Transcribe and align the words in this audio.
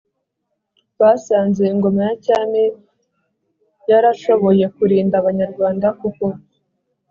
basanze 0.99 1.61
ingoma 1.71 1.99
ya 2.07 2.15
cyami 2.25 2.63
yarashoboye 3.89 4.65
kurinda 4.75 5.15
abanyarwanda; 5.21 5.87
kuko 5.99 6.25